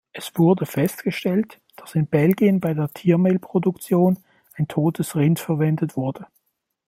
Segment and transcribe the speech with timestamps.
[0.13, 4.17] Es wurde festgestellt, dass in Belgien bei der Tiermehlproduktion
[4.55, 6.25] ein totes Rind verwendet wurde.